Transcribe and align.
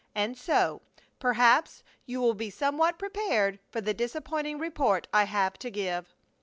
And 0.15 0.35
so, 0.35 0.81
perhaps, 1.19 1.83
you 2.07 2.19
will 2.21 2.33
be 2.33 2.49
somewhat 2.49 2.97
prepared 2.97 3.59
for 3.69 3.81
the 3.81 3.93
disappointing 3.93 4.57
report 4.57 5.07
I 5.13 5.25
have 5.25 5.59
to 5.59 5.69
give. 5.69 6.15